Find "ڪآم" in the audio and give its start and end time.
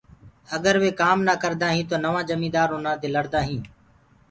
1.01-1.17